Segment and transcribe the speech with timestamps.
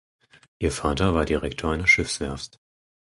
[0.57, 2.59] Ihr Vater war Direktor einer Schiffswerft.